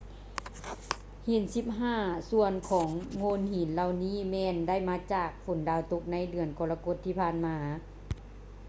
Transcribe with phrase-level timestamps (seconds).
[1.27, 1.95] ຫີນສິບຫ້າ
[2.31, 7.57] ສ່ວນຂອງໂງ່ນຫີນເຫລົ່ານີ້ແມ່ນໄດ້ມາຈາກຝົນດາວຕົກໃນເດືອນກໍລະກົດທີ່ຜ່ານມາ